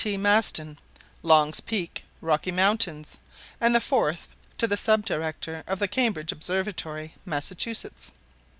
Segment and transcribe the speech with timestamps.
[0.03, 0.17] T.
[0.17, 0.79] Maston,
[1.21, 3.19] Long's Peak, Rocky Mountains;
[3.59, 8.11] and the fourth to the sub director of the Cambridge Observatory, Massachusetts.